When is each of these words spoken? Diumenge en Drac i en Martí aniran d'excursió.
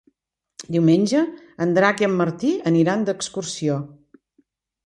Diumenge 0.75 1.19
en 1.67 1.75
Drac 1.79 2.03
i 2.05 2.07
en 2.09 2.17
Martí 2.23 2.51
aniran 2.73 3.07
d'excursió. 3.11 3.81